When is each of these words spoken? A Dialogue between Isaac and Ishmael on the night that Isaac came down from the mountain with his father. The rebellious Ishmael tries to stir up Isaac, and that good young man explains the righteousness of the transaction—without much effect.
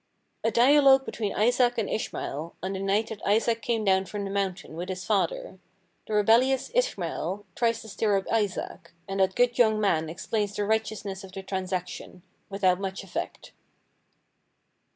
A 0.43 0.49
Dialogue 0.49 1.05
between 1.05 1.35
Isaac 1.35 1.77
and 1.77 1.87
Ishmael 1.87 2.55
on 2.63 2.73
the 2.73 2.79
night 2.79 3.09
that 3.09 3.23
Isaac 3.23 3.61
came 3.61 3.85
down 3.85 4.05
from 4.07 4.23
the 4.23 4.31
mountain 4.31 4.75
with 4.75 4.89
his 4.89 5.05
father. 5.05 5.59
The 6.07 6.15
rebellious 6.15 6.71
Ishmael 6.73 7.45
tries 7.53 7.81
to 7.83 7.87
stir 7.87 8.17
up 8.17 8.27
Isaac, 8.33 8.93
and 9.07 9.19
that 9.19 9.35
good 9.35 9.59
young 9.59 9.79
man 9.79 10.09
explains 10.09 10.55
the 10.55 10.65
righteousness 10.65 11.23
of 11.23 11.33
the 11.33 11.43
transaction—without 11.43 12.79
much 12.79 13.03
effect. 13.03 13.51